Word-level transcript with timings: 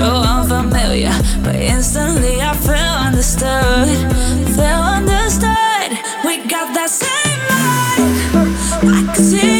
so 0.00 0.06
unfamiliar, 0.06 1.12
but 1.44 1.56
instantly 1.56 2.40
I 2.40 2.56
feel 2.56 2.94
understood. 3.06 3.86
Feel 4.56 4.82
understood. 4.98 5.90
We 6.24 6.38
got 6.48 6.72
that 6.72 6.88
same 6.88 7.40
mind. 7.50 8.08
I 8.96 9.14
can 9.14 9.24
see. 9.24 9.59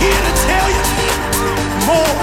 Here 0.00 0.22
to 0.28 0.34
tell 0.48 0.68
you 0.72 0.84
more 1.84 2.14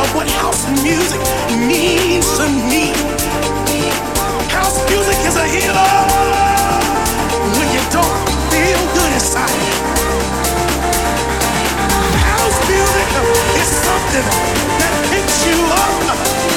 of 0.00 0.06
what 0.14 0.30
house 0.38 0.62
music 0.86 1.18
means 1.50 2.26
to 2.38 2.46
me. 2.70 2.94
House 4.54 4.78
music 4.88 5.18
is 5.26 5.34
a 5.34 5.46
healer 5.50 5.94
when 7.58 7.68
you 7.74 7.82
don't 7.90 8.16
feel 8.54 8.80
good 8.94 9.12
inside. 9.18 9.62
House 12.22 12.58
music 12.70 13.08
is 13.58 13.68
something 13.82 14.26
that 14.78 14.92
picks 15.10 15.38
you 15.50 15.58
up 15.82 16.02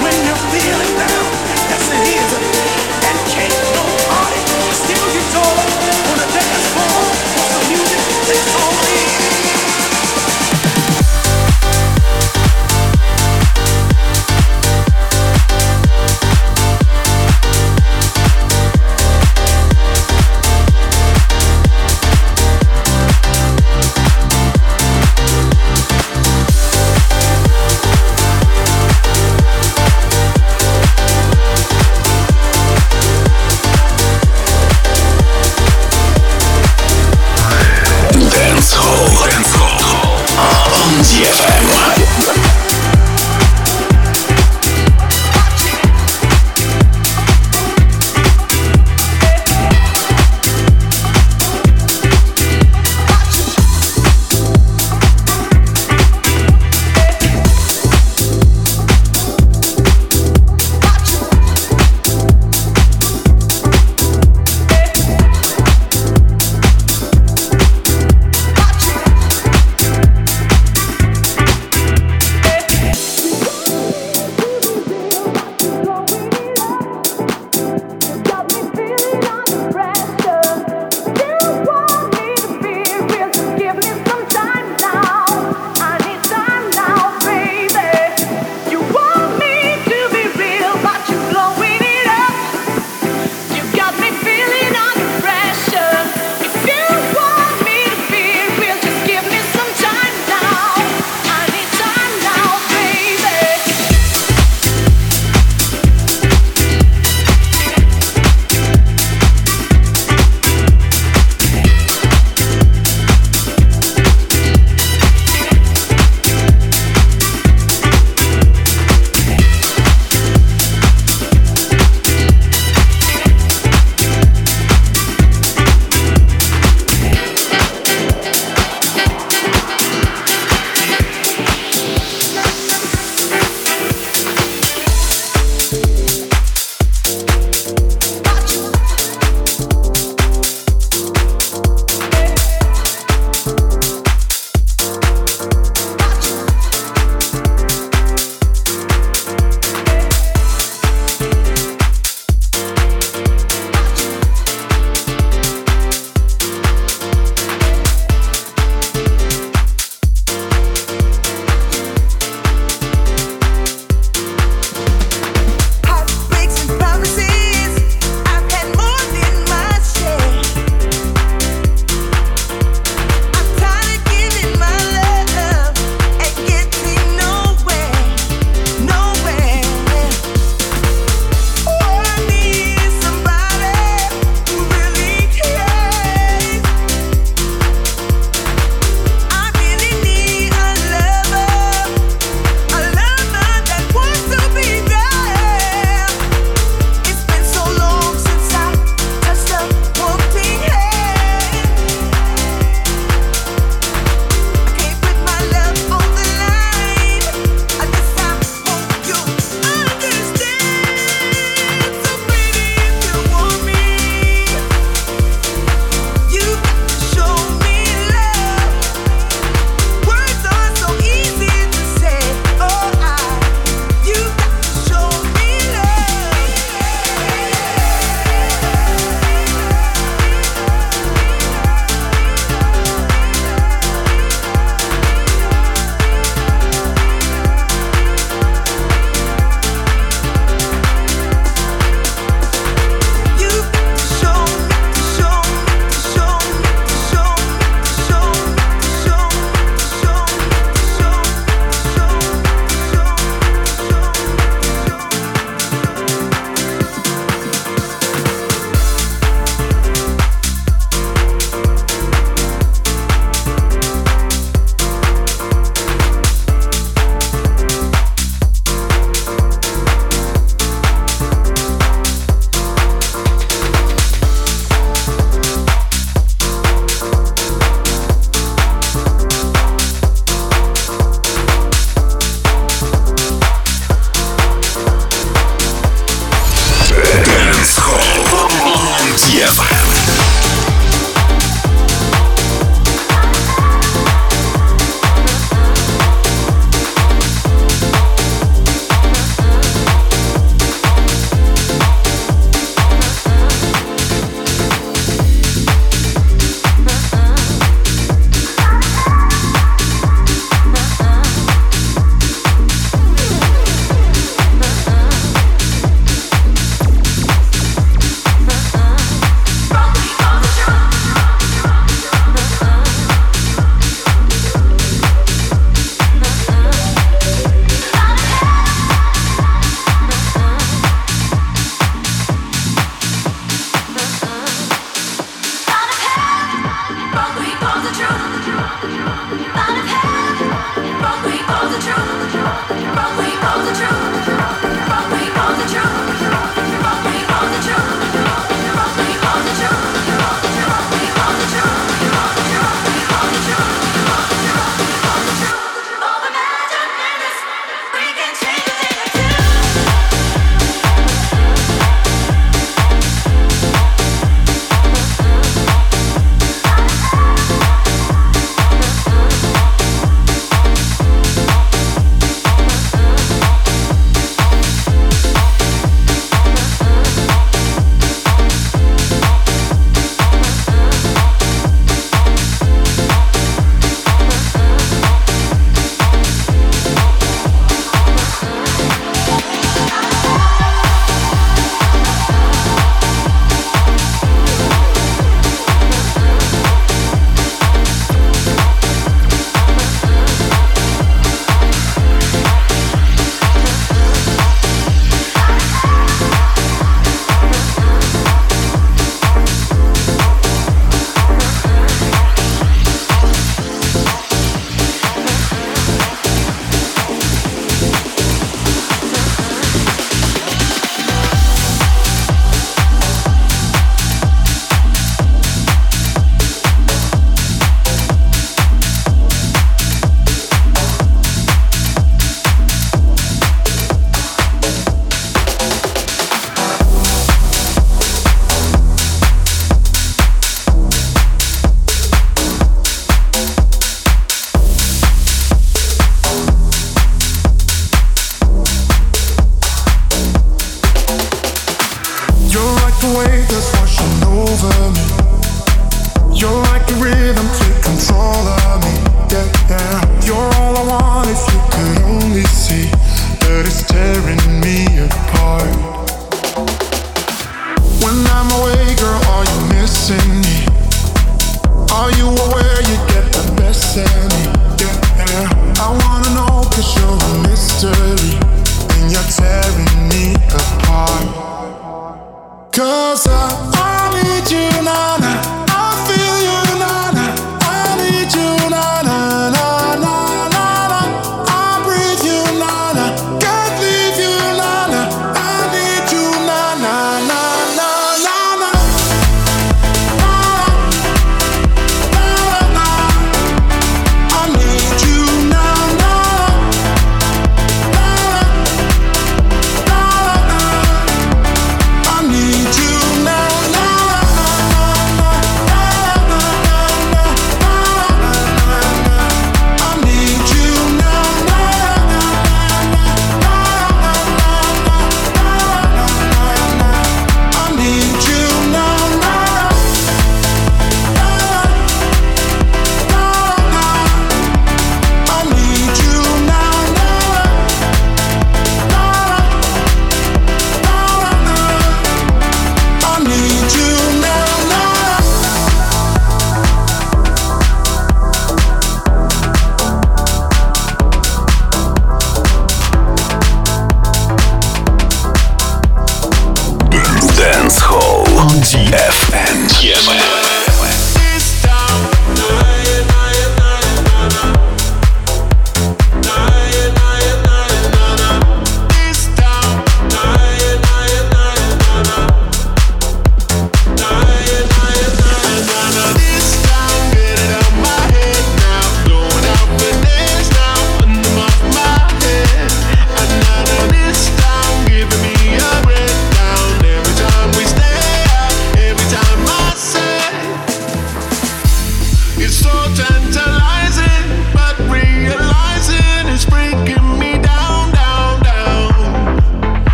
when 0.00 0.16
you're 0.24 0.44
feeling 0.56 0.92
down. 0.96 1.26
Yes, 1.68 1.84
it 1.96 2.02
is. 2.16 2.30
And 3.08 3.16
can't 3.28 3.58
nobody 3.76 4.40
steal 4.72 5.06
your 5.16 5.26
joy 5.36 5.60
on 6.10 6.16
the 6.16 6.28
dance 6.32 6.66
floor. 6.72 7.00
'cause 7.28 7.50
the 7.56 7.62
music 7.68 8.02
is 8.34 8.44
only. 8.64 8.89